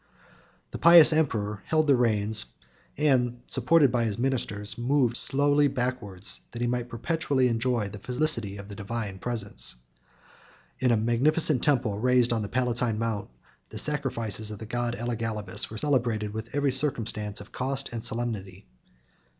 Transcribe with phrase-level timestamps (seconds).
[0.71, 2.45] The pious emperor held the reins,
[2.97, 8.57] and, supported by his ministers, moved slowly backwards, that he might perpetually enjoy the felicity
[8.57, 9.75] of the divine presence.
[10.79, 13.29] In a magnificent temple raised on the Palatine Mount,
[13.69, 18.65] the sacrifices of the god Elagabalus were celebrated with every circumstance of cost and solemnity.